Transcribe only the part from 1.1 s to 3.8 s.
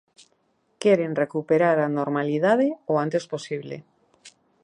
recuperar a normalidade o antes posible.